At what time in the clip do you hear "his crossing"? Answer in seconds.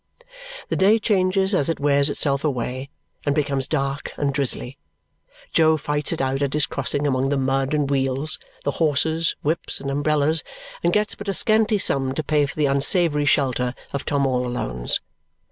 6.53-7.05